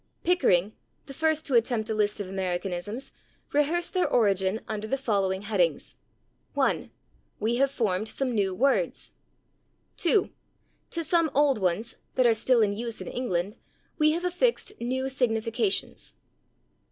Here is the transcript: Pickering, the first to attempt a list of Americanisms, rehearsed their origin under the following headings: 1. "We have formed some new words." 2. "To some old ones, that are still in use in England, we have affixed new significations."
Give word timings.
Pickering, 0.23 0.73
the 1.05 1.13
first 1.13 1.45
to 1.45 1.53
attempt 1.53 1.87
a 1.91 1.93
list 1.93 2.19
of 2.19 2.27
Americanisms, 2.27 3.11
rehearsed 3.53 3.93
their 3.93 4.09
origin 4.09 4.61
under 4.67 4.87
the 4.87 4.97
following 4.97 5.43
headings: 5.43 5.95
1. 6.55 6.89
"We 7.39 7.57
have 7.57 7.69
formed 7.69 8.07
some 8.07 8.33
new 8.33 8.55
words." 8.55 9.11
2. 9.97 10.31
"To 10.89 11.03
some 11.03 11.29
old 11.35 11.59
ones, 11.59 11.97
that 12.15 12.25
are 12.25 12.33
still 12.33 12.63
in 12.63 12.73
use 12.73 12.99
in 12.99 13.07
England, 13.07 13.57
we 13.99 14.13
have 14.13 14.25
affixed 14.25 14.73
new 14.81 15.07
significations." 15.07 16.15